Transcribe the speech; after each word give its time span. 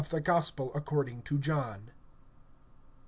THE 0.09 0.19
GOSPEL 0.19 0.73
ACCORDING 0.73 1.21
TO 1.21 1.37
JOHN. 1.37 1.91
I. 1.91 1.91